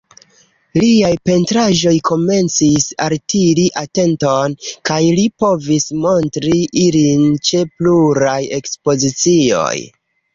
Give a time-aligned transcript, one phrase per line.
[0.81, 4.55] Liaj pentraĵoj komencis altiri atenton,
[4.91, 9.75] kaj li povis montri ilin ĉe pluraj ekspozicioj.